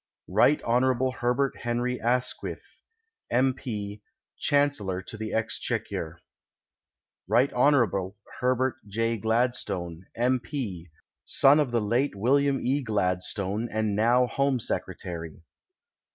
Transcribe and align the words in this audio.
Rt. 0.27 0.63
Hon. 0.63 1.11
Herbert 1.11 1.57
Henry 1.59 2.01
Asquith, 2.01 2.81
M. 3.29 3.53
P., 3.53 4.01
Chancellor 4.39 5.05
of 5.13 5.19
the 5.19 5.31
Exchequer. 5.31 6.17
Rt. 7.29 7.53
Hon. 7.53 8.13
Herbert 8.39 8.77
J. 8.87 9.17
Gladstone, 9.17 10.07
M. 10.15 10.39
P., 10.39 10.89
son 11.23 11.59
of 11.59 11.69
the 11.69 11.81
late 11.81 12.15
William 12.15 12.57
E. 12.59 12.81
Gladstone, 12.81 13.69
and 13.71 13.95
now 13.95 14.25
Home 14.25 14.57
Secretai 14.57 15.33
y. 15.33 15.39